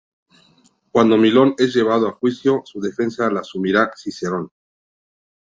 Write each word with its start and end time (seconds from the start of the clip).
Cuando 0.91 1.15
Milón 1.15 1.53
es 1.59 1.75
llevado 1.75 2.07
a 2.07 2.13
juicio, 2.13 2.63
su 2.65 2.81
defensa 2.81 3.29
la 3.29 3.41
asumirá 3.41 3.91
Cicerón. 3.95 4.49